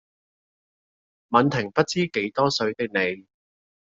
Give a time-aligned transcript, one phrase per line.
[1.27, 3.27] 吻停不知幾多歲的你